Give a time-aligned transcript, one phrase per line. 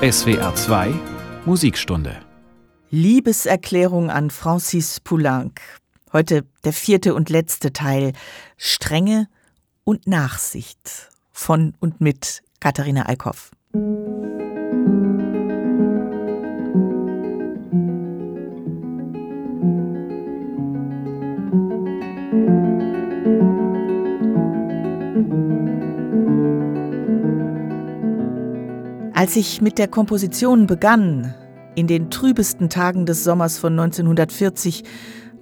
[0.00, 0.94] SWR 2
[1.44, 2.16] Musikstunde.
[2.88, 5.60] Liebeserklärung an Francis Poulenc.
[6.10, 8.14] Heute der vierte und letzte Teil.
[8.56, 9.28] Strenge
[9.84, 11.10] und Nachsicht.
[11.32, 13.50] Von und mit Katharina Eickhoff.
[29.20, 31.34] Als ich mit der Komposition begann,
[31.74, 34.82] in den trübesten Tagen des Sommers von 1940,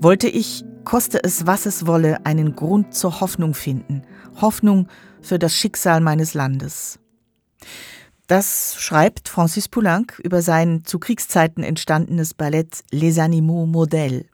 [0.00, 4.02] wollte ich, koste es was es wolle, einen Grund zur Hoffnung finden.
[4.40, 4.88] Hoffnung
[5.22, 6.98] für das Schicksal meines Landes.
[8.26, 14.24] Das schreibt Francis Poulenc über sein zu Kriegszeiten entstandenes Ballett Les Animaux Modèles.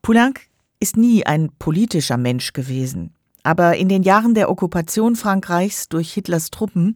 [0.00, 0.40] Poulenc
[0.80, 6.50] ist nie ein politischer Mensch gewesen, aber in den Jahren der Okkupation Frankreichs durch Hitlers
[6.50, 6.94] Truppen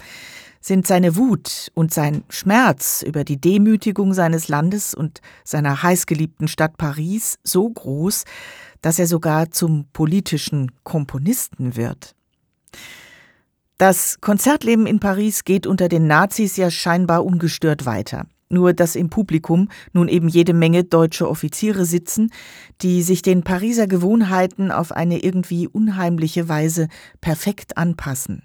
[0.65, 6.79] sind seine Wut und sein Schmerz über die Demütigung seines Landes und seiner heißgeliebten Stadt
[6.79, 8.25] Paris so groß,
[8.81, 12.15] dass er sogar zum politischen Komponisten wird.
[13.77, 18.27] Das Konzertleben in Paris geht unter den Nazis ja scheinbar ungestört weiter.
[18.49, 22.31] Nur dass im Publikum nun eben jede Menge deutsche Offiziere sitzen,
[22.81, 26.89] die sich den Pariser Gewohnheiten auf eine irgendwie unheimliche Weise
[27.21, 28.45] perfekt anpassen.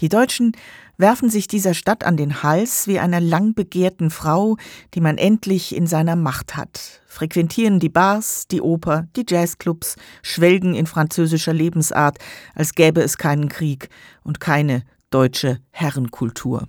[0.00, 0.52] Die Deutschen
[0.98, 4.56] werfen sich dieser Stadt an den Hals wie einer lang begehrten Frau,
[4.92, 10.74] die man endlich in seiner Macht hat, frequentieren die Bars, die Oper, die Jazzclubs, schwelgen
[10.74, 12.18] in französischer Lebensart,
[12.54, 13.88] als gäbe es keinen Krieg
[14.22, 16.68] und keine deutsche Herrenkultur.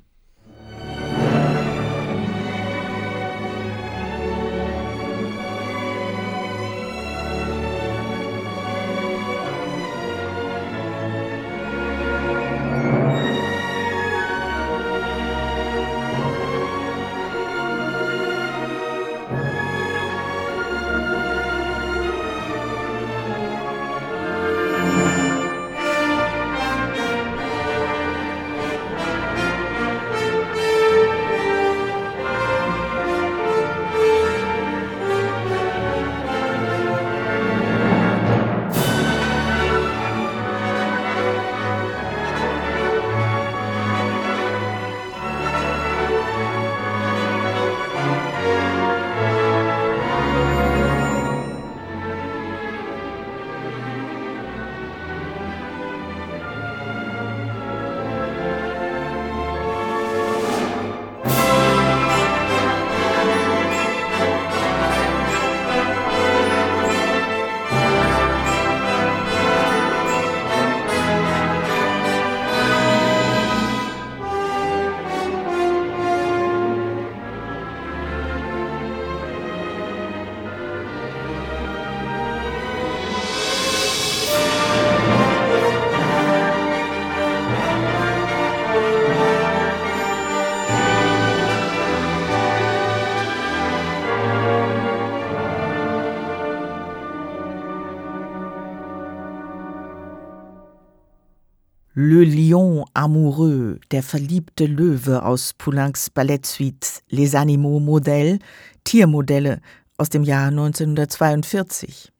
[101.99, 108.37] Le Lion amoureux, der verliebte Löwe aus Poulencs Ballettsuite Les Animaux Modèles,
[108.83, 109.61] Tiermodelle
[109.97, 112.11] aus dem Jahr 1942.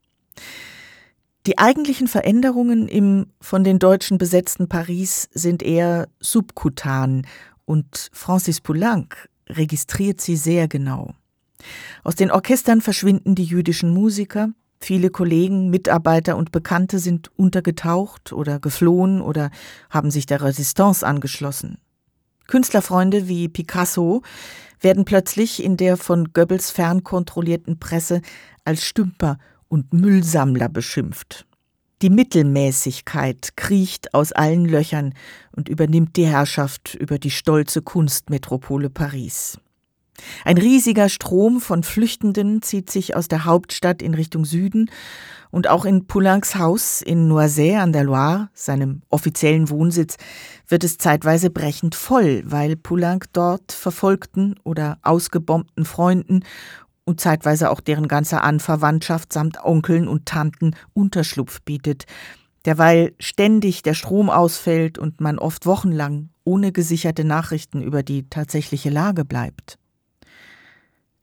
[1.46, 7.28] Die eigentlichen Veränderungen im von den Deutschen besetzten Paris sind eher subkutan
[7.66, 11.14] und Francis Poulenc registriert sie sehr genau.
[12.04, 14.50] Aus den Orchestern verschwinden die jüdischen Musiker,
[14.80, 19.50] Viele Kollegen, Mitarbeiter und Bekannte sind untergetaucht oder geflohen oder
[19.90, 21.80] haben sich der Resistance angeschlossen.
[22.48, 24.22] Künstlerfreunde wie Picasso
[24.80, 28.22] werden plötzlich in der von Goebbels fern kontrollierten Presse
[28.64, 31.46] als Stümper und Müllsammler beschimpft.
[32.04, 35.16] Die Mittelmäßigkeit kriecht aus allen Löchern
[35.52, 39.60] und übernimmt die Herrschaft über die stolze Kunstmetropole Paris.
[40.46, 44.90] Ein riesiger Strom von Flüchtenden zieht sich aus der Hauptstadt in Richtung Süden
[45.52, 50.18] und auch in Poulencs Haus in Noisy an der Loire, seinem offiziellen Wohnsitz,
[50.68, 56.44] wird es zeitweise brechend voll, weil Poulenc dort verfolgten oder ausgebombten Freunden
[57.06, 62.06] und zeitweise auch deren ganze Anverwandtschaft samt Onkeln und Tanten Unterschlupf bietet,
[62.66, 68.90] derweil ständig der Strom ausfällt und man oft wochenlang ohne gesicherte Nachrichten über die tatsächliche
[68.90, 69.78] Lage bleibt.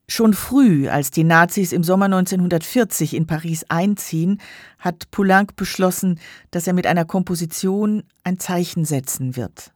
[0.06, 4.40] Schon früh, als die Nazis im Sommer 1940 in Paris einziehen,
[4.78, 6.20] hat Poulenc beschlossen,
[6.50, 9.72] dass er mit einer Komposition ein Zeichen setzen wird.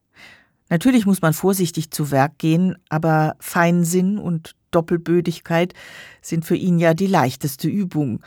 [0.68, 5.72] Natürlich muss man vorsichtig zu Werk gehen, aber Feinsinn und Doppelbödigkeit
[6.20, 8.20] sind für ihn ja die leichteste Übung.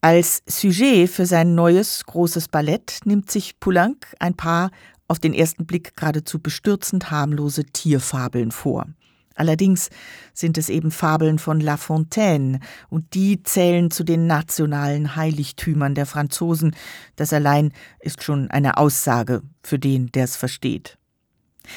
[0.00, 4.70] Als Sujet für sein neues großes Ballett nimmt sich Poulenc ein paar
[5.08, 8.86] auf den ersten Blick geradezu bestürzend harmlose Tierfabeln vor.
[9.34, 9.90] Allerdings
[10.32, 16.06] sind es eben Fabeln von La Fontaine, und die zählen zu den nationalen Heiligtümern der
[16.06, 16.74] Franzosen.
[17.16, 20.98] Das allein ist schon eine Aussage für den, der es versteht.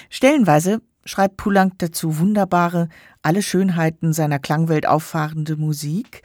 [0.10, 2.90] Stellenweise schreibt Poulenc dazu wunderbare,
[3.22, 6.22] alle Schönheiten seiner Klangwelt auffahrende Musik,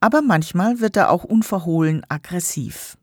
[0.00, 2.96] aber manchmal wird er auch unverhohlen aggressiv.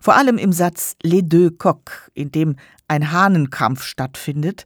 [0.00, 2.56] Vor allem im Satz Les deux coqs, in dem
[2.88, 4.64] ein Hahnenkampf stattfindet,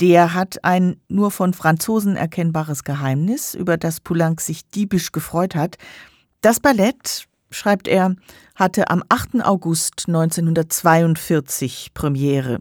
[0.00, 5.76] der hat ein nur von Franzosen erkennbares Geheimnis, über das Poulenc sich diebisch gefreut hat.
[6.40, 8.16] Das Ballett, schreibt er,
[8.54, 9.44] hatte am 8.
[9.44, 12.60] August 1942 Premiere.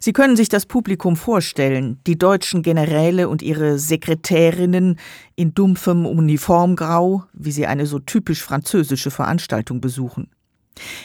[0.00, 4.98] Sie können sich das Publikum vorstellen, die deutschen Generäle und ihre Sekretärinnen
[5.36, 10.30] in dumpfem Uniformgrau, wie sie eine so typisch französische Veranstaltung besuchen.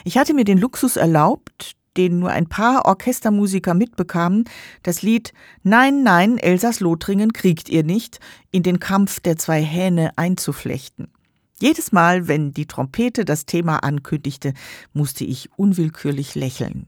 [0.04, 4.46] Ich hatte mir den Luxus erlaubt, den nur ein paar Orchestermusiker mitbekamen,
[4.84, 8.20] das Lied Nein, nein, Elsass-Lothringen kriegt ihr nicht
[8.52, 11.10] in den Kampf der zwei Hähne einzuflechten.
[11.62, 14.54] Jedes Mal, wenn die Trompete das Thema ankündigte,
[14.94, 16.88] musste ich unwillkürlich lächeln.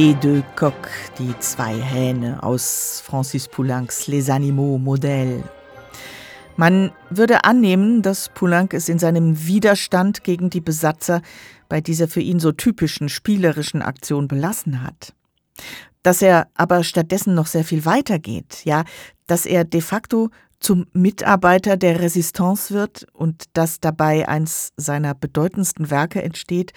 [0.00, 5.42] Les deux coqs, die zwei Hähne aus Francis Poulencs Les Animaux Modèles.
[6.56, 11.20] Man würde annehmen, dass Poulenc es in seinem Widerstand gegen die Besatzer
[11.68, 15.14] bei dieser für ihn so typischen spielerischen Aktion belassen hat.
[16.04, 18.84] Dass er aber stattdessen noch sehr viel weitergeht, ja,
[19.26, 20.30] dass er de facto
[20.60, 26.72] zum Mitarbeiter der Resistance wird und dass dabei eins seiner bedeutendsten Werke entsteht,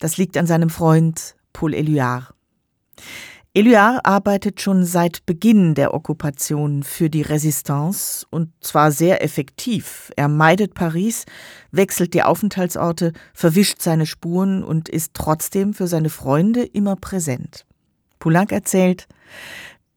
[0.00, 2.32] das liegt an seinem Freund Paul Éluard.
[3.54, 10.12] Éluard arbeitet schon seit Beginn der Okkupation für die Resistance und zwar sehr effektiv.
[10.16, 11.24] Er meidet Paris,
[11.72, 17.64] wechselt die Aufenthaltsorte, verwischt seine Spuren und ist trotzdem für seine Freunde immer präsent.
[18.18, 19.08] Poulenc erzählt,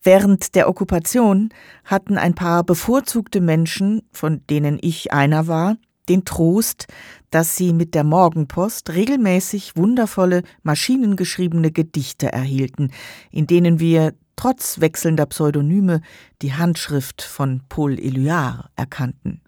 [0.04, 1.50] Während der Okkupation
[1.86, 5.78] hatten ein paar bevorzugte Menschen, von denen ich einer war,
[6.12, 6.88] den Trost,
[7.30, 12.92] dass sie mit der Morgenpost regelmäßig wundervolle, maschinengeschriebene Gedichte erhielten,
[13.32, 16.02] in denen wir trotz wechselnder Pseudonyme
[16.42, 19.42] die Handschrift von Paul Éluard erkannten.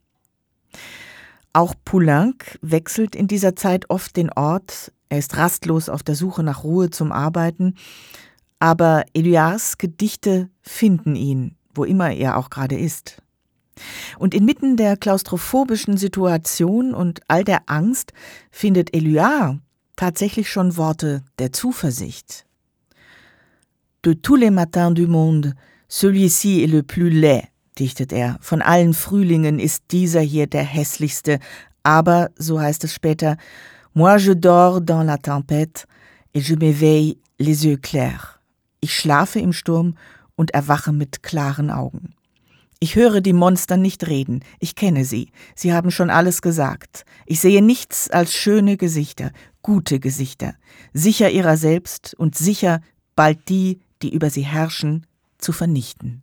[1.51, 6.43] Auch Poulenc wechselt in dieser Zeit oft den Ort, er ist rastlos auf der Suche
[6.43, 7.75] nach Ruhe zum Arbeiten,
[8.59, 13.22] aber Éluards Gedichte finden ihn, wo immer er auch gerade ist.
[14.19, 18.13] Und inmitten der klaustrophobischen Situation und all der Angst
[18.51, 19.59] findet Éluard
[19.95, 22.45] tatsächlich schon Worte der Zuversicht.
[24.05, 25.55] De tous les matins du monde,
[25.87, 27.47] celui-ci est le plus laid,
[27.79, 28.37] dichtet er.
[28.41, 31.39] Von allen Frühlingen ist dieser hier der hässlichste,
[31.83, 33.37] aber, so heißt es später,
[33.93, 35.85] moi je dors dans la tempête
[36.33, 38.39] et je m'éveille les yeux clairs.
[38.81, 39.95] Ich schlafe im Sturm
[40.35, 42.13] und erwache mit klaren Augen.
[42.83, 47.05] Ich höre die Monster nicht reden, ich kenne sie, sie haben schon alles gesagt.
[47.25, 50.55] Ich sehe nichts als schöne Gesichter, gute Gesichter,
[50.91, 52.81] sicher ihrer selbst und sicher,
[53.15, 56.22] bald die, die über sie herrschen, zu vernichten.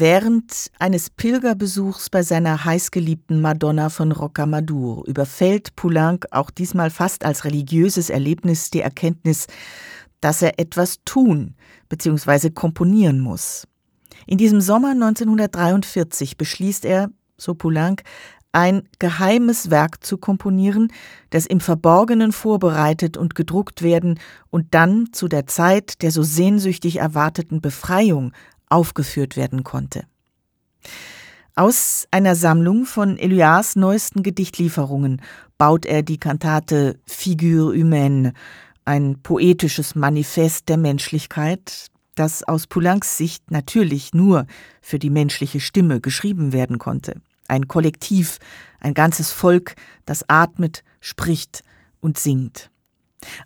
[0.00, 7.44] Während eines Pilgerbesuchs bei seiner heißgeliebten Madonna von Rocamadour überfällt Poulenc auch diesmal fast als
[7.44, 9.46] religiöses Erlebnis die Erkenntnis,
[10.22, 11.54] dass er etwas tun
[11.90, 12.48] bzw.
[12.48, 13.68] komponieren muss.
[14.26, 18.02] In diesem Sommer 1943 beschließt er, so Poulenc,
[18.52, 20.90] ein geheimes Werk zu komponieren,
[21.28, 26.96] das im Verborgenen vorbereitet und gedruckt werden und dann zu der Zeit der so sehnsüchtig
[26.96, 28.32] erwarteten Befreiung
[28.70, 30.04] aufgeführt werden konnte.
[31.54, 35.20] Aus einer Sammlung von Elias neuesten Gedichtlieferungen
[35.58, 38.32] baut er die Kantate Figure humaine,
[38.86, 44.46] ein poetisches Manifest der Menschlichkeit, das aus Poulencs Sicht natürlich nur
[44.80, 47.20] für die menschliche Stimme geschrieben werden konnte.
[47.46, 48.38] Ein Kollektiv,
[48.78, 49.74] ein ganzes Volk,
[50.06, 51.62] das atmet, spricht
[52.00, 52.70] und singt.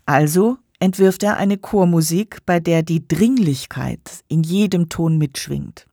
[0.07, 5.87] Also entwirft er eine Chormusik, bei der die Dringlichkeit in jedem Ton mitschwingt.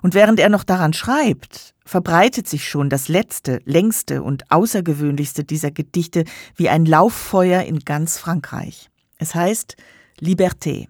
[0.00, 5.70] Und während er noch daran schreibt, verbreitet sich schon das letzte, längste und außergewöhnlichste dieser
[5.70, 6.24] Gedichte
[6.56, 8.88] wie ein Lauffeuer in ganz Frankreich.
[9.18, 9.76] Es heißt
[10.18, 10.86] Liberté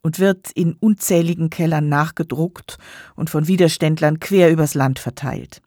[0.00, 2.78] und wird in unzähligen Kellern nachgedruckt
[3.14, 5.60] und von Widerständlern quer übers Land verteilt.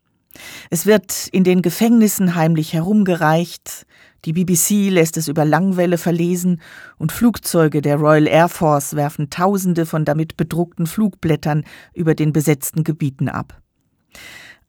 [0.70, 3.86] Es wird in den Gefängnissen heimlich herumgereicht,
[4.26, 6.62] die BBC lässt es über Langwelle verlesen
[6.98, 11.64] und Flugzeuge der Royal Air Force werfen Tausende von damit bedruckten Flugblättern
[11.94, 13.60] über den besetzten Gebieten ab.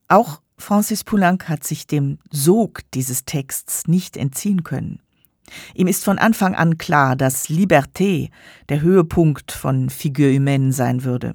[0.08, 5.00] Auch Francis Poulenc hat sich dem Sog dieses Texts nicht entziehen können.
[5.74, 8.30] Ihm ist von Anfang an klar, dass Liberté
[8.68, 11.34] der Höhepunkt von Figure humaine sein würde.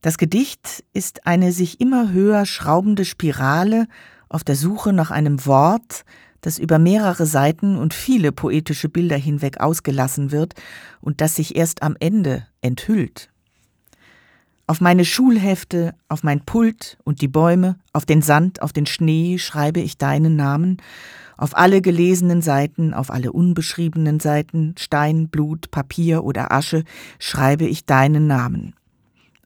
[0.00, 3.86] Das Gedicht ist eine sich immer höher schraubende Spirale
[4.28, 6.04] auf der Suche nach einem Wort,
[6.40, 10.54] das über mehrere Seiten und viele poetische Bilder hinweg ausgelassen wird
[11.00, 13.30] und das sich erst am Ende enthüllt.
[14.68, 19.38] Auf meine Schulhefte, auf mein Pult und die Bäume, auf den Sand, auf den Schnee
[19.38, 20.78] schreibe ich deinen Namen,
[21.36, 26.84] auf alle gelesenen Seiten, auf alle unbeschriebenen Seiten, Stein, Blut, Papier oder Asche,
[27.18, 28.74] schreibe ich deinen Namen.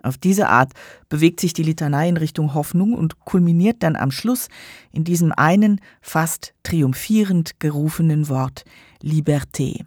[0.02, 0.72] Auf diese Art
[1.08, 4.48] bewegt sich die Litanei in Richtung Hoffnung und kulminiert dann am Schluss
[4.92, 8.64] in diesem einen fast triumphierend gerufenen Wort
[9.02, 9.84] Liberté.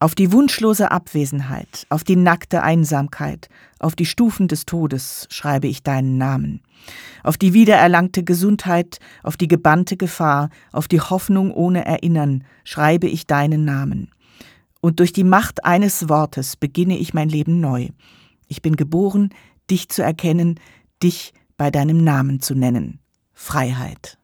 [0.00, 3.48] Auf die wunschlose Abwesenheit, auf die nackte Einsamkeit,
[3.80, 6.60] auf die Stufen des Todes schreibe ich deinen Namen.
[7.24, 13.26] Auf die wiedererlangte Gesundheit, auf die gebannte Gefahr, auf die Hoffnung ohne Erinnern schreibe ich
[13.26, 14.12] deinen Namen.
[14.80, 17.88] Und durch die Macht eines Wortes beginne ich mein Leben neu.
[18.48, 19.30] Ich bin geboren,
[19.70, 20.58] dich zu erkennen,
[21.02, 23.00] dich bei deinem Namen zu nennen.
[23.34, 24.18] Freiheit.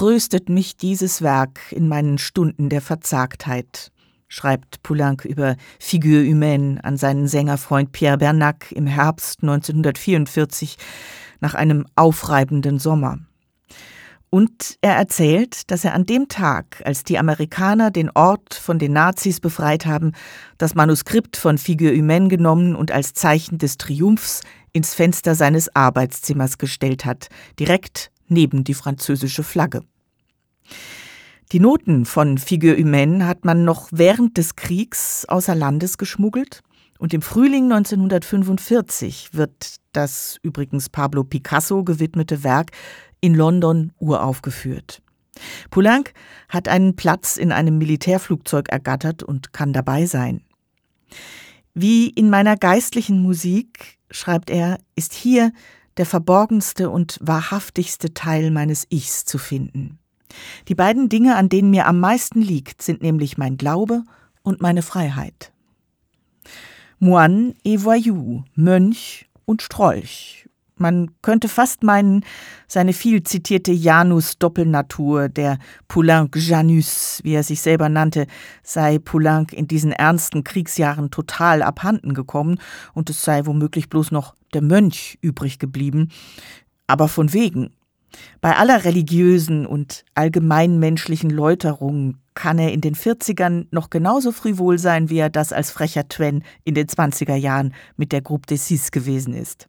[0.00, 3.92] Tröstet mich dieses Werk in meinen Stunden der Verzagtheit,
[4.28, 10.78] schreibt Poulenc über Figure humaine an seinen Sängerfreund Pierre Bernac im Herbst 1944
[11.40, 13.18] nach einem aufreibenden Sommer.
[14.30, 18.94] Und er erzählt, dass er an dem Tag, als die Amerikaner den Ort von den
[18.94, 20.12] Nazis befreit haben,
[20.56, 24.40] das Manuskript von Figure Humaine genommen und als Zeichen des Triumphs
[24.72, 29.82] ins Fenster seines Arbeitszimmers gestellt hat, direkt neben die französische Flagge.
[31.52, 36.62] Die Noten von Figure Humaine hat man noch während des Kriegs außer Landes geschmuggelt
[36.98, 42.70] und im Frühling 1945 wird das übrigens Pablo Picasso gewidmete Werk
[43.20, 45.02] in London uraufgeführt.
[45.70, 46.12] Poulenc
[46.48, 50.42] hat einen Platz in einem Militärflugzeug ergattert und kann dabei sein.
[51.74, 55.52] Wie in meiner geistlichen Musik, schreibt er, ist hier
[55.96, 59.98] der verborgenste und wahrhaftigste Teil meines Ichs zu finden.
[60.68, 64.04] Die beiden Dinge, an denen mir am meisten liegt, sind nämlich mein Glaube
[64.42, 65.52] und meine Freiheit.
[66.98, 70.40] Moine et Voyou, Mönch und Strolch,
[70.80, 72.24] man könnte fast meinen,
[72.66, 78.26] seine viel zitierte Janus-Doppelnatur, der Poulenc Janus, wie er sich selber nannte,
[78.62, 82.58] sei Poulenc in diesen ernsten Kriegsjahren total abhanden gekommen
[82.94, 86.10] und es sei womöglich bloß noch der Mönch übrig geblieben.
[86.86, 87.70] Aber von wegen.
[88.40, 95.10] Bei aller religiösen und allgemeinmenschlichen Läuterung kann er in den 40ern noch genauso frivol sein,
[95.10, 98.90] wie er das als frecher Twen in den 20er Jahren mit der Groupe des Six
[98.90, 99.68] gewesen ist.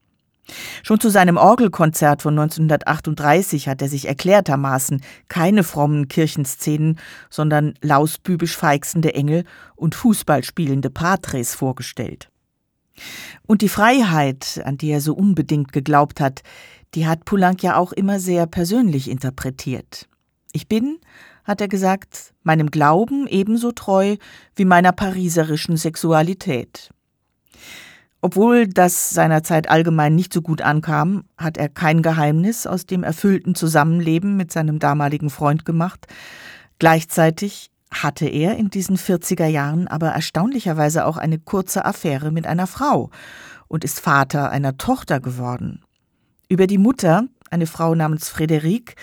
[0.84, 8.58] Schon zu seinem Orgelkonzert von 1938 hat er sich erklärtermaßen keine frommen Kirchenszenen, sondern lausbübisch
[8.58, 9.44] feixende Engel
[9.76, 12.31] und Fußball spielende Patres vorgestellt.
[13.48, 16.44] Und die Freiheit, an die er so unbedingt geglaubt hat,
[16.94, 20.08] die hat Poulenc ja auch immer sehr persönlich interpretiert.
[20.52, 21.00] Ich bin,
[21.44, 24.18] hat er gesagt, meinem Glauben ebenso treu
[24.56, 26.92] wie meiner pariserischen Sexualität.
[28.22, 33.56] Obwohl das seinerzeit allgemein nicht so gut ankam, hat er kein Geheimnis aus dem erfüllten
[33.56, 36.06] Zusammenleben mit seinem damaligen Freund gemacht.
[36.78, 42.68] Gleichzeitig hatte er in diesen 40er Jahren aber erstaunlicherweise auch eine kurze Affäre mit einer
[42.68, 43.10] Frau
[43.68, 45.84] und ist Vater einer Tochter geworden.
[46.50, 48.96] Über die Mutter, eine Frau namens Frédéric,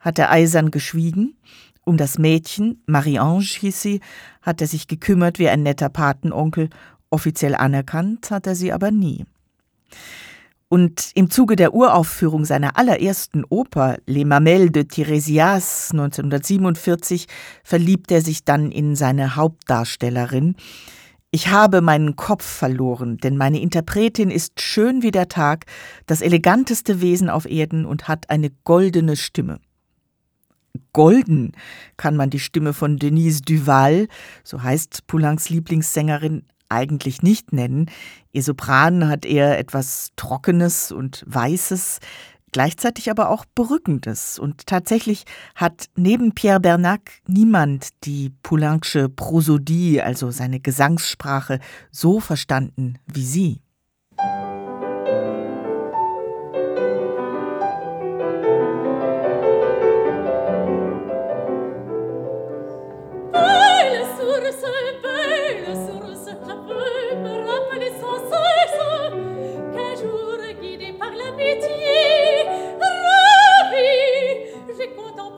[0.00, 1.36] hat er eisern geschwiegen.
[1.84, 4.00] Um das Mädchen, Marie-Ange hieß sie,
[4.42, 6.70] hat er sich gekümmert wie ein netter Patenonkel
[7.10, 9.24] Offiziell anerkannt hat er sie aber nie.
[10.68, 17.26] Und im Zuge der Uraufführung seiner allerersten Oper Les Mamelles de Tiresias 1947
[17.62, 20.56] verliebt er sich dann in seine Hauptdarstellerin.
[21.30, 25.66] Ich habe meinen Kopf verloren, denn meine Interpretin ist schön wie der Tag,
[26.06, 29.60] das eleganteste Wesen auf Erden und hat eine goldene Stimme.
[30.92, 31.52] Golden
[31.96, 34.08] kann man die Stimme von Denise Duval,
[34.42, 37.90] so heißt Poulencs Lieblingssängerin, eigentlich nicht nennen.
[38.32, 42.00] Ihr Sopran hat eher etwas Trockenes und Weißes,
[42.52, 44.38] gleichzeitig aber auch Berückendes.
[44.38, 45.24] Und tatsächlich
[45.54, 53.60] hat neben Pierre Bernac niemand die Poulencsche Prosodie, also seine Gesangssprache, so verstanden wie sie.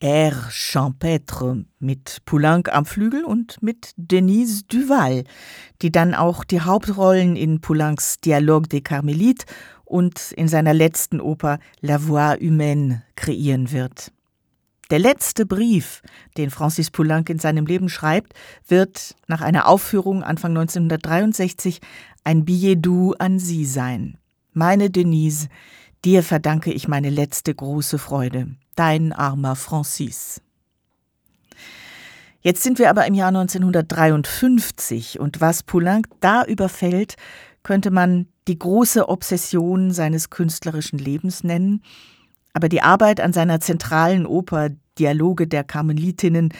[0.00, 5.24] Air Champêtre mit Poulenc am Flügel und mit Denise Duval,
[5.80, 9.46] die dann auch die Hauptrollen in Poulencs Dialogue des Carmélites
[9.86, 14.12] und in seiner letzten Oper La Voix humaine kreieren wird.
[14.90, 16.02] Der letzte Brief,
[16.36, 18.34] den Francis Poulenc in seinem Leben schreibt,
[18.68, 21.80] wird nach einer Aufführung Anfang 1963
[22.22, 24.18] ein Billet doux an Sie sein.
[24.52, 25.48] Meine Denise,
[26.06, 28.54] dir verdanke ich meine letzte große Freude.
[28.76, 30.40] Dein armer Francis.
[32.40, 37.16] Jetzt sind wir aber im Jahr 1953 und was Poulenc da überfällt,
[37.64, 41.82] könnte man die große Obsession seines künstlerischen Lebens nennen,
[42.52, 46.54] aber die Arbeit an seiner zentralen Oper Dialoge der Karmelitinnen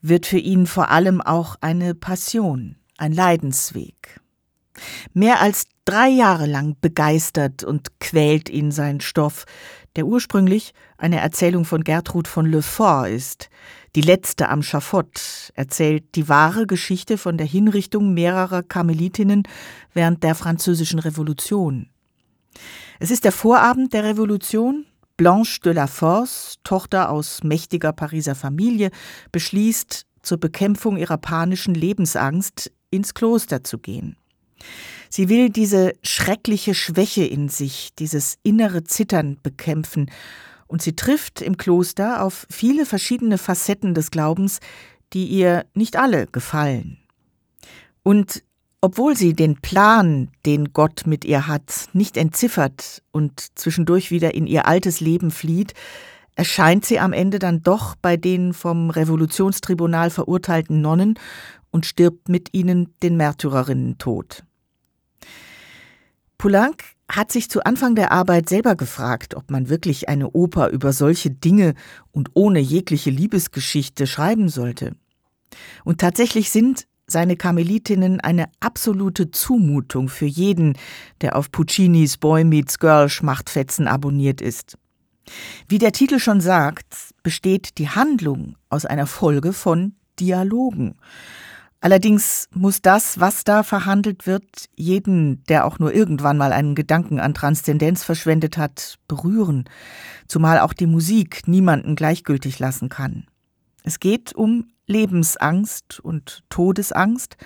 [0.00, 4.21] wird für ihn vor allem auch eine Passion, ein Leidensweg.
[5.12, 9.44] Mehr als drei Jahre lang begeistert und quält ihn sein Stoff,
[9.96, 13.50] der ursprünglich eine Erzählung von Gertrud von Le Fort ist.
[13.94, 19.42] Die letzte am Schafott erzählt die wahre Geschichte von der Hinrichtung mehrerer Karmelitinnen
[19.92, 21.90] während der Französischen Revolution.
[23.00, 28.90] Es ist der Vorabend der Revolution, Blanche de la Force, Tochter aus mächtiger Pariser Familie,
[29.30, 34.16] beschließt, zur Bekämpfung ihrer panischen Lebensangst ins Kloster zu gehen.
[35.08, 40.10] Sie will diese schreckliche Schwäche in sich, dieses innere Zittern bekämpfen,
[40.66, 44.58] und sie trifft im Kloster auf viele verschiedene Facetten des Glaubens,
[45.12, 46.96] die ihr nicht alle gefallen.
[48.02, 48.42] Und
[48.80, 54.46] obwohl sie den Plan, den Gott mit ihr hat, nicht entziffert und zwischendurch wieder in
[54.46, 55.74] ihr altes Leben flieht,
[56.34, 61.18] erscheint sie am Ende dann doch bei den vom Revolutionstribunal verurteilten Nonnen
[61.70, 64.42] und stirbt mit ihnen den Märtyrerinnen-Tod.
[66.42, 70.92] Poulenc hat sich zu Anfang der Arbeit selber gefragt, ob man wirklich eine Oper über
[70.92, 71.74] solche Dinge
[72.10, 74.96] und ohne jegliche Liebesgeschichte schreiben sollte.
[75.84, 80.76] Und tatsächlich sind seine Karmelitinnen eine absolute Zumutung für jeden,
[81.20, 84.76] der auf Puccinis Boy Meets Girl Schmachtfetzen abonniert ist.
[85.68, 90.96] Wie der Titel schon sagt, besteht die Handlung aus einer Folge von Dialogen.
[91.82, 97.18] Allerdings muss das, was da verhandelt wird, jeden, der auch nur irgendwann mal einen Gedanken
[97.18, 99.64] an Transzendenz verschwendet hat, berühren,
[100.28, 103.26] zumal auch die Musik niemanden gleichgültig lassen kann.
[103.82, 107.36] Es geht um Lebensangst und Todesangst,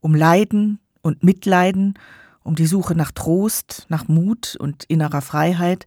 [0.00, 1.94] um Leiden und Mitleiden,
[2.42, 5.86] um die Suche nach Trost, nach Mut und innerer Freiheit.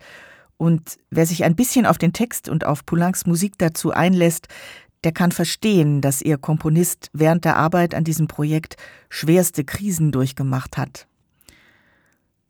[0.56, 4.48] Und wer sich ein bisschen auf den Text und auf Poulencs Musik dazu einlässt,
[5.04, 8.76] der kann verstehen, dass ihr Komponist während der Arbeit an diesem Projekt
[9.10, 11.08] schwerste Krisen durchgemacht hat.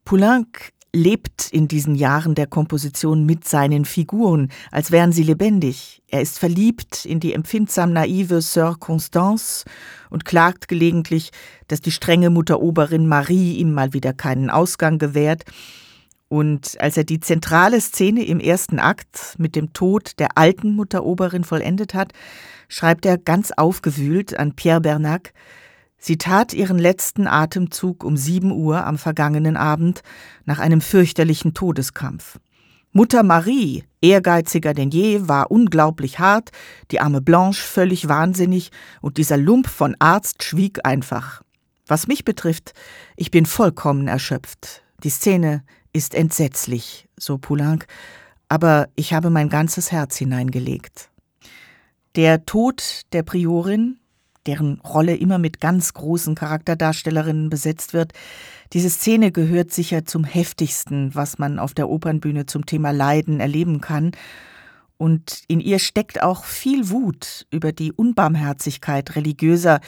[0.05, 6.01] Poulenc lebt in diesen Jahren der Komposition mit seinen Figuren, als wären sie lebendig.
[6.07, 9.65] Er ist verliebt in die empfindsam naive Sœur Constance
[10.09, 11.29] und klagt gelegentlich,
[11.67, 15.43] dass die strenge Mutteroberin Marie ihm mal wieder keinen Ausgang gewährt.
[16.29, 21.43] Und als er die zentrale Szene im ersten Akt mit dem Tod der alten Mutteroberin
[21.43, 22.13] vollendet hat,
[22.67, 25.33] schreibt er ganz aufgewühlt an Pierre Bernac,
[26.01, 30.01] Sie tat ihren letzten Atemzug um sieben Uhr am vergangenen Abend
[30.45, 32.39] nach einem fürchterlichen Todeskampf.
[32.91, 36.51] Mutter Marie, ehrgeiziger denn je, war unglaublich hart,
[36.89, 41.41] die arme Blanche völlig wahnsinnig und dieser Lump von Arzt schwieg einfach.
[41.85, 42.73] Was mich betrifft,
[43.15, 44.83] ich bin vollkommen erschöpft.
[45.03, 45.63] Die Szene
[45.93, 47.85] ist entsetzlich, so Poulenc,
[48.47, 51.09] aber ich habe mein ganzes Herz hineingelegt.
[52.15, 53.99] Der Tod der Priorin,
[54.45, 58.13] deren Rolle immer mit ganz großen Charakterdarstellerinnen besetzt wird.
[58.73, 63.81] Diese Szene gehört sicher zum heftigsten, was man auf der Opernbühne zum Thema Leiden erleben
[63.81, 64.11] kann.
[64.97, 69.81] Und in ihr steckt auch viel Wut über die Unbarmherzigkeit religiöser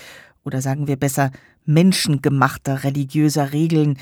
[0.43, 1.31] oder sagen wir besser
[1.65, 3.97] menschengemachter religiöser Regeln,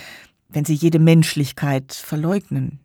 [0.49, 2.79] wenn sie jede Menschlichkeit verleugnen.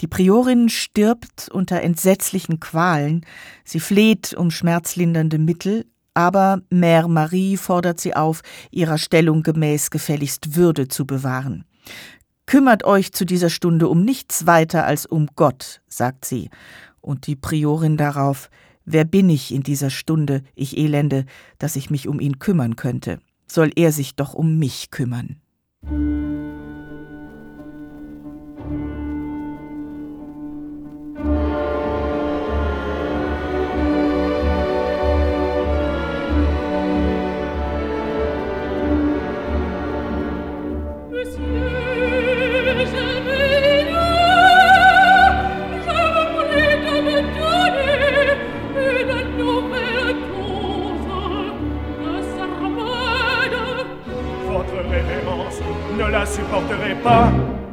[0.00, 3.24] Die Priorin stirbt unter entsetzlichen Qualen,
[3.64, 10.56] sie fleht um schmerzlindernde Mittel, aber Mère Marie fordert sie auf, ihrer Stellung gemäß gefälligst
[10.56, 11.64] Würde zu bewahren.
[12.46, 16.50] Kümmert euch zu dieser Stunde um nichts weiter als um Gott, sagt sie.
[17.00, 18.50] Und die Priorin darauf,
[18.84, 21.24] wer bin ich in dieser Stunde, ich Elende,
[21.58, 23.18] dass ich mich um ihn kümmern könnte?
[23.46, 25.36] Soll er sich doch um mich kümmern.
[56.54, 57.63] Supporterai pas.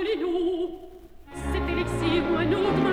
[0.00, 2.87] C'est l'élixir ou un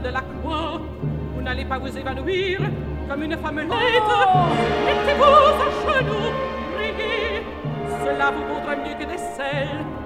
[0.00, 0.80] de la croix.
[1.34, 2.60] Vous n'allez pas vous évanouir
[3.08, 3.68] comme une femme laide.
[3.70, 4.48] Oh!
[4.86, 6.32] Mettez-vous à genoux,
[6.76, 7.42] priez.
[8.04, 9.97] Cela vous vaudra mieux que des selles.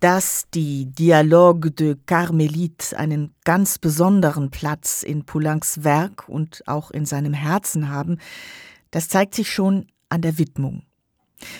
[0.00, 7.04] Dass die Dialogue de Carmelite einen ganz besonderen Platz in Poulencs Werk und auch in
[7.04, 8.18] seinem Herzen haben,
[8.90, 10.82] das zeigt sich schon an der Widmung.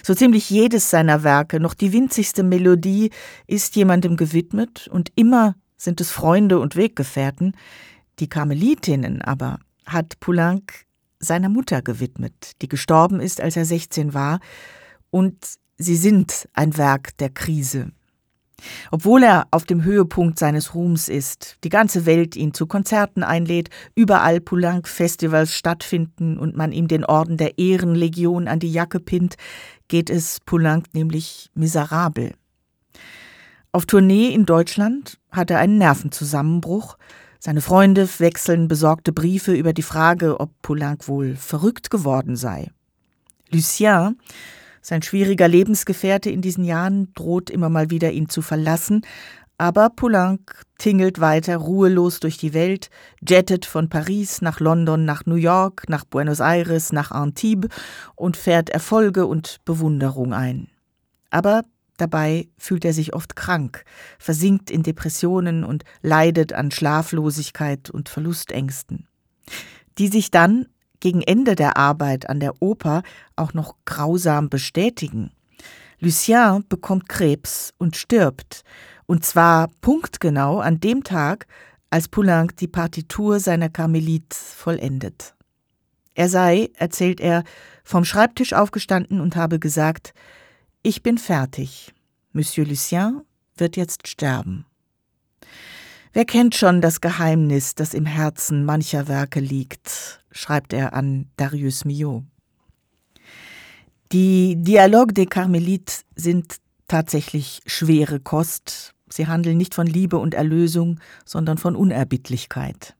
[0.02, 3.10] So ziemlich jedes seiner Werke, noch die winzigste Melodie,
[3.46, 7.54] ist jemandem gewidmet und immer sind es Freunde und Weggefährten.
[8.18, 10.86] Die Karmelitinnen aber hat Poulenc
[11.18, 14.40] seiner Mutter gewidmet, die gestorben ist, als er 16 war,
[15.10, 15.36] und
[15.76, 17.92] sie sind ein Werk der Krise.
[18.90, 23.70] Obwohl er auf dem Höhepunkt seines Ruhms ist, die ganze Welt ihn zu Konzerten einlädt,
[23.94, 29.36] überall Poulenc-Festivals stattfinden und man ihm den Orden der Ehrenlegion an die Jacke pinnt,
[29.88, 32.32] geht es Poulenc nämlich miserabel.
[33.72, 36.96] Auf Tournee in Deutschland hat er einen Nervenzusammenbruch.
[37.38, 42.70] Seine Freunde wechseln besorgte Briefe über die Frage, ob Poulenc wohl verrückt geworden sei.
[43.50, 44.18] Lucien,
[44.80, 49.02] sein schwieriger Lebensgefährte in diesen Jahren droht immer mal wieder ihn zu verlassen,
[49.60, 52.88] aber Poulenc tingelt weiter ruhelos durch die Welt,
[53.20, 57.68] jettet von Paris nach London, nach New York, nach Buenos Aires, nach Antibes
[58.16, 60.68] und fährt Erfolge und Bewunderung ein.
[61.28, 61.64] Aber
[61.98, 63.84] dabei fühlt er sich oft krank,
[64.18, 69.08] versinkt in Depressionen und leidet an Schlaflosigkeit und Verlustängsten,
[69.98, 70.68] die sich dann
[71.00, 73.02] gegen Ende der Arbeit an der Oper
[73.36, 75.32] auch noch grausam bestätigen.
[75.98, 78.62] Lucien bekommt Krebs und stirbt,
[79.06, 81.46] und zwar punktgenau an dem Tag,
[81.90, 85.34] als Poulenc die Partitur seiner Karmelit vollendet.
[86.14, 87.44] Er sei, erzählt er,
[87.82, 90.14] vom Schreibtisch aufgestanden und habe gesagt,
[90.82, 91.92] ich bin fertig.
[92.32, 93.22] Monsieur Lucien
[93.56, 94.64] wird jetzt sterben.
[96.12, 101.84] Wer kennt schon das Geheimnis, das im Herzen mancher Werke liegt, schreibt er an Darius
[101.84, 102.24] Milhaud.
[104.12, 106.56] Die Dialogue des Carmelites sind
[106.88, 108.94] tatsächlich schwere Kost.
[109.08, 112.96] Sie handeln nicht von Liebe und Erlösung, sondern von Unerbittlichkeit.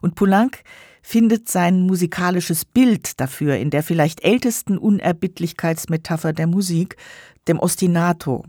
[0.00, 0.62] Und Poulenc
[1.02, 6.96] findet sein musikalisches Bild dafür in der vielleicht ältesten Unerbittlichkeitsmetapher der Musik,
[7.46, 8.44] dem Ostinato,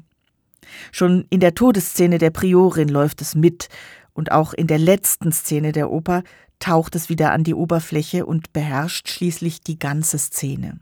[0.91, 3.69] Schon in der Todesszene der Priorin läuft es mit,
[4.13, 6.23] und auch in der letzten Szene der Oper
[6.59, 10.79] taucht es wieder an die Oberfläche und beherrscht schließlich die ganze Szene.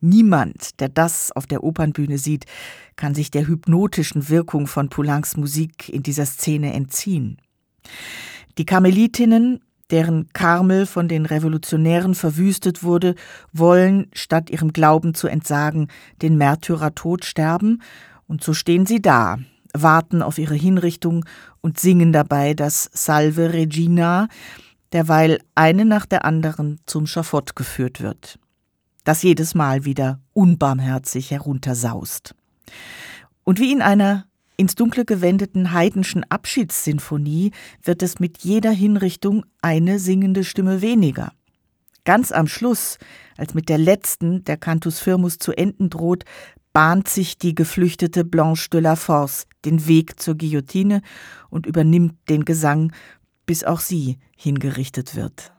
[0.00, 2.46] Niemand, der das auf der Opernbühne sieht,
[2.96, 7.36] kann sich der hypnotischen Wirkung von Poulencs Musik in dieser Szene entziehen.
[8.56, 13.14] Die Karmelitinnen, deren Karmel von den Revolutionären verwüstet wurde,
[13.52, 15.88] wollen, statt ihrem Glauben zu entsagen,
[16.22, 17.82] den Märtyrertod sterben
[18.26, 19.38] und so stehen sie da,
[19.74, 21.26] warten auf ihre Hinrichtung
[21.60, 24.28] und singen dabei das Salve Regina,
[24.92, 28.38] derweil eine nach der anderen zum Schafott geführt wird,
[29.04, 32.34] das jedes Mal wieder unbarmherzig heruntersaust.
[33.44, 34.26] Und wie in einer
[34.56, 41.32] ins Dunkle gewendeten Heidenschen Abschiedssinfonie wird es mit jeder Hinrichtung eine singende Stimme weniger.
[42.04, 42.98] Ganz am Schluss,
[43.38, 46.24] als mit der letzten der Cantus Firmus zu enden droht,
[46.72, 51.02] bahnt sich die geflüchtete Blanche de la Force den Weg zur Guillotine
[51.48, 52.92] und übernimmt den Gesang,
[53.50, 55.50] bis auch sie hingerichtet wird.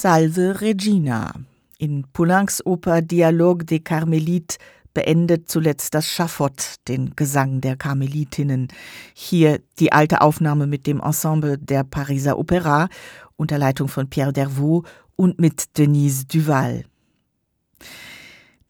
[0.00, 1.32] Salve Regina.
[1.76, 4.58] In Poulencs Oper Dialogue des Carmélites
[4.94, 8.68] beendet zuletzt das Schafott den Gesang der Karmelitinnen.
[9.12, 12.88] Hier die alte Aufnahme mit dem Ensemble der Pariser Opera
[13.34, 16.84] unter Leitung von Pierre Dervaux und mit Denise Duval.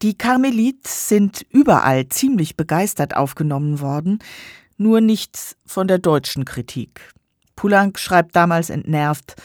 [0.01, 4.17] Die Karmelites sind überall ziemlich begeistert aufgenommen worden,
[4.77, 7.13] nur nicht von der deutschen Kritik.
[7.55, 9.35] Poulenc schreibt damals entnervt,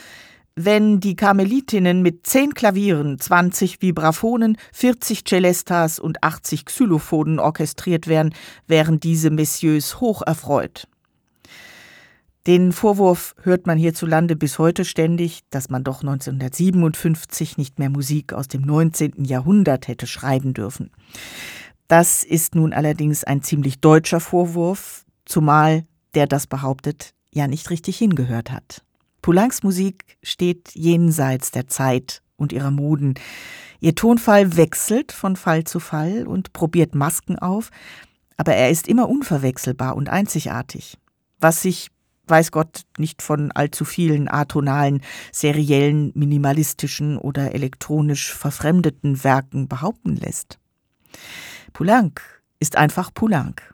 [0.56, 8.32] wenn die Karmelitinnen mit zehn Klavieren, 20 Vibraphonen, 40 Celestas und 80 Xylophonen orchestriert wären,
[8.66, 10.86] wären diese Messieurs hoch erfreut.
[12.46, 18.34] Den Vorwurf hört man hierzulande bis heute ständig, dass man doch 1957 nicht mehr Musik
[18.34, 19.24] aus dem 19.
[19.24, 20.90] Jahrhundert hätte schreiben dürfen.
[21.88, 25.84] Das ist nun allerdings ein ziemlich deutscher Vorwurf, zumal
[26.14, 28.84] der das behauptet, ja nicht richtig hingehört hat.
[29.24, 33.14] Poulencs Musik steht jenseits der Zeit und ihrer Moden.
[33.80, 37.70] Ihr Tonfall wechselt von Fall zu Fall und probiert Masken auf,
[38.36, 40.98] aber er ist immer unverwechselbar und einzigartig.
[41.40, 41.88] Was sich
[42.26, 45.00] weiß Gott nicht von allzu vielen atonalen,
[45.32, 50.58] seriellen, minimalistischen oder elektronisch verfremdeten Werken behaupten lässt.
[51.72, 52.20] Poulenc
[52.60, 53.73] ist einfach Poulenc.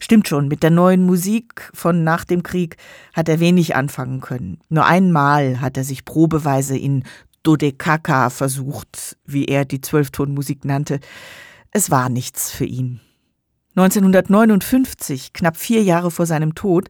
[0.00, 2.76] Stimmt schon, mit der neuen Musik von nach dem Krieg
[3.12, 4.58] hat er wenig anfangen können.
[4.68, 7.04] Nur einmal hat er sich probeweise in
[7.42, 11.00] Dodekaka versucht, wie er die Zwölftonmusik nannte.
[11.70, 13.00] Es war nichts für ihn.
[13.76, 16.88] 1959, knapp vier Jahre vor seinem Tod,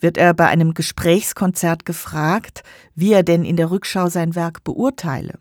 [0.00, 2.64] wird er bei einem Gesprächskonzert gefragt,
[2.96, 5.38] wie er denn in der Rückschau sein Werk beurteile.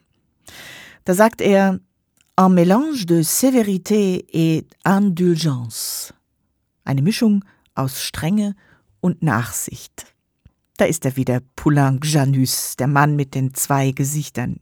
[1.06, 1.80] Da sagt er,
[2.39, 6.14] un mélange de sévérité et indulgence.
[6.84, 8.56] Eine Mischung aus Strenge
[9.00, 10.14] und Nachsicht.
[10.78, 14.60] Da ist er wieder, Poulenc Janus, der Mann mit den zwei Gesichtern.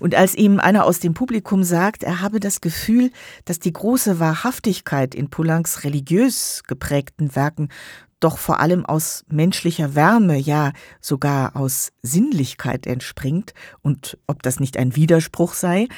[0.00, 3.10] Und als ihm einer aus dem Publikum sagt, er habe das Gefühl,
[3.44, 7.68] dass die große Wahrhaftigkeit in Poulencs religiös geprägten Werken
[8.20, 13.52] doch vor allem aus menschlicher Wärme, ja sogar aus Sinnlichkeit entspringt,
[13.82, 15.88] und ob das nicht ein Widerspruch sei,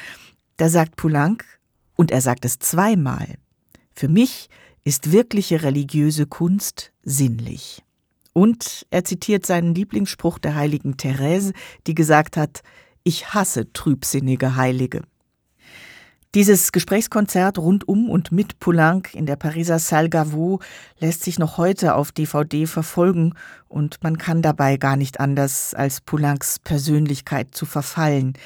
[0.57, 1.45] da sagt Poulenc,
[1.95, 3.35] und er sagt es zweimal,
[3.93, 4.49] für mich
[4.87, 7.83] ist wirkliche religiöse Kunst sinnlich.
[8.31, 11.51] Und er zitiert seinen Lieblingsspruch der heiligen Therese,
[11.87, 12.61] die gesagt hat,
[13.03, 15.01] ich hasse trübsinnige Heilige.
[16.35, 20.61] Dieses Gesprächskonzert rund um und mit Poulenc in der Pariser Salle Gaveau
[20.99, 23.33] lässt sich noch heute auf DVD verfolgen
[23.67, 28.37] und man kann dabei gar nicht anders, als Poulencs Persönlichkeit zu verfallen,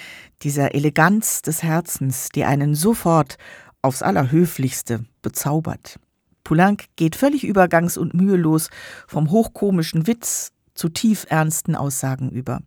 [0.41, 3.37] dieser Eleganz des Herzens, die einen sofort
[3.83, 5.99] aufs Allerhöflichste bezaubert.
[6.43, 8.69] Poulenc geht völlig übergangs- und mühelos
[9.07, 12.61] vom hochkomischen Witz zu tiefernsten Aussagen über.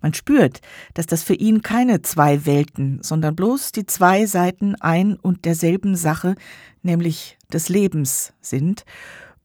[0.00, 0.60] Man spürt,
[0.94, 5.96] dass das für ihn keine zwei Welten, sondern bloß die zwei Seiten ein und derselben
[5.96, 6.34] Sache,
[6.82, 8.84] nämlich des Lebens sind,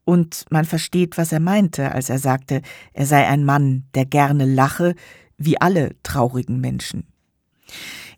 [0.04, 2.62] und man versteht, was er meinte, als er sagte,
[2.94, 4.96] er sei ein Mann, der gerne lache,
[5.38, 7.06] wie alle traurigen Menschen.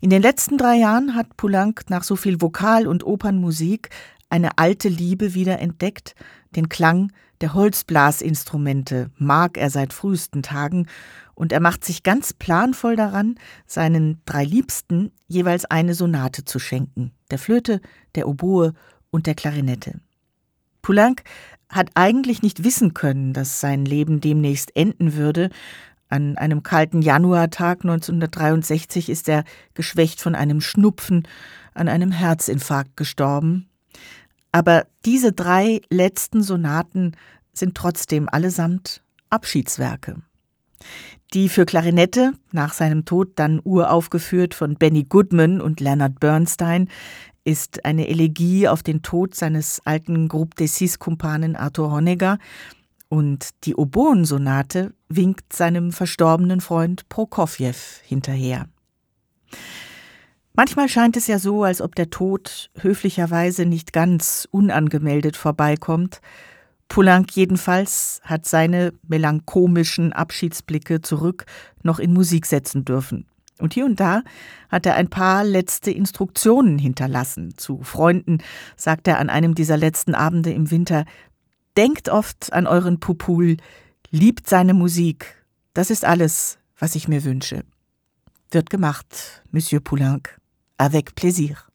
[0.00, 3.90] In den letzten drei Jahren hat Poulenc nach so viel Vokal- und Opernmusik
[4.30, 6.14] eine alte Liebe wieder entdeckt,
[6.56, 10.86] den Klang der Holzblasinstrumente mag er seit frühesten Tagen
[11.34, 17.12] und er macht sich ganz planvoll daran, seinen drei Liebsten jeweils eine Sonate zu schenken,
[17.30, 17.80] der Flöte,
[18.14, 18.74] der Oboe
[19.10, 20.00] und der Klarinette.
[20.82, 21.22] Poulenc
[21.70, 25.48] hat eigentlich nicht wissen können, dass sein Leben demnächst enden würde.
[26.08, 31.26] An einem kalten Januartag 1963 ist er geschwächt von einem Schnupfen
[31.72, 33.69] an einem Herzinfarkt gestorben.
[34.52, 37.12] Aber diese drei letzten Sonaten
[37.52, 40.22] sind trotzdem allesamt Abschiedswerke
[41.32, 46.88] die für Klarinette, nach seinem Tod dann uraufgeführt von Benny Goodman und Leonard Bernstein,
[47.44, 52.38] ist eine Elegie auf den Tod seines alten Groupe des Six-Kumpanen Arthur Honegger
[53.08, 58.66] und die Oboensonate winkt seinem verstorbenen Freund Prokofjew hinterher.
[60.60, 66.20] Manchmal scheint es ja so, als ob der Tod höflicherweise nicht ganz unangemeldet vorbeikommt,
[66.86, 71.46] Poulenc jedenfalls hat seine melancholischen Abschiedsblicke zurück
[71.82, 73.24] noch in Musik setzen dürfen.
[73.56, 74.20] Und hier und da
[74.68, 77.56] hat er ein paar letzte Instruktionen hinterlassen.
[77.56, 78.42] Zu Freunden
[78.76, 81.06] sagt er an einem dieser letzten Abende im Winter,
[81.78, 83.56] denkt oft an euren Pupul,
[84.10, 85.42] liebt seine Musik.
[85.72, 87.64] Das ist alles, was ich mir wünsche.
[88.50, 90.39] Wird gemacht, Monsieur Poulenc.
[90.80, 91.69] Avec plaisir.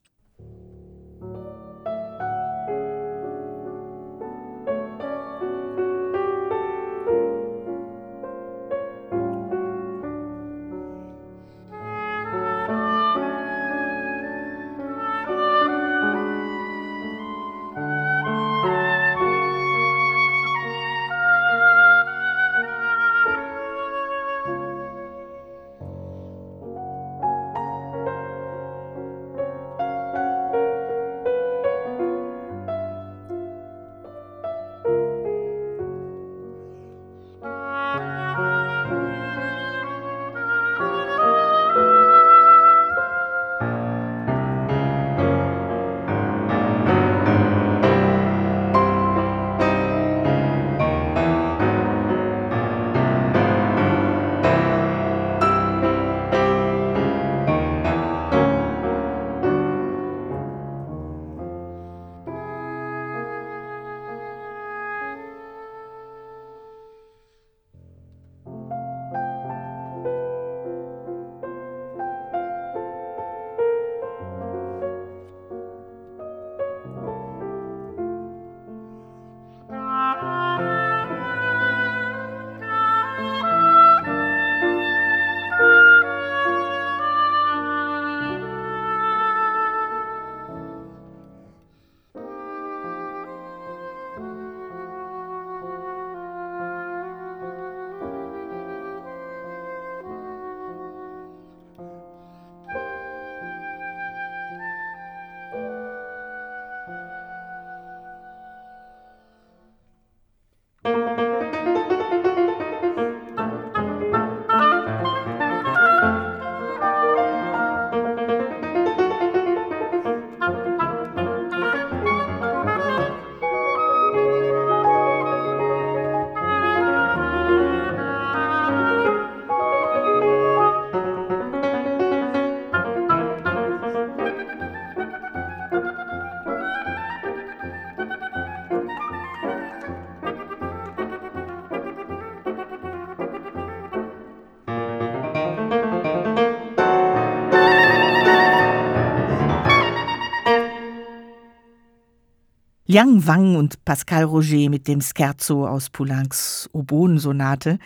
[152.95, 157.77] Liang Wang und Pascal Roger mit dem Scherzo aus Poulencs Oboensonate.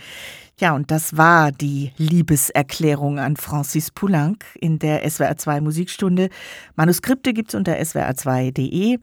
[0.60, 6.30] Ja, und das war die Liebeserklärung an Francis Poulenc in der SWR2 Musikstunde.
[6.76, 9.00] Manuskripte gibt's unter swr2.de.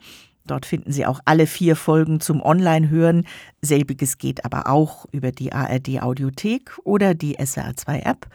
[0.47, 3.27] Dort finden Sie auch alle vier Folgen zum Online-Hören.
[3.61, 8.29] Selbiges geht aber auch über die ARD-Audiothek oder die SWR2-App.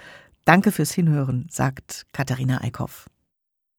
[0.43, 3.10] Danke fürs Hinhören, sagt Katharina Eickhoff.